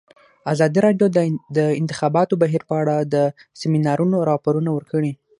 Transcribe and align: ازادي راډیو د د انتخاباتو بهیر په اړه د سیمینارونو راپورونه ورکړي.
ازادي 0.53 0.79
راډیو 0.85 1.07
د 1.11 1.17
د 1.57 1.59
انتخاباتو 1.81 2.39
بهیر 2.43 2.61
په 2.69 2.75
اړه 2.81 2.95
د 3.13 3.15
سیمینارونو 3.61 4.17
راپورونه 4.29 4.69
ورکړي. 4.73 5.11